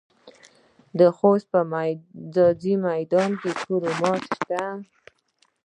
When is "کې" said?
3.41-3.51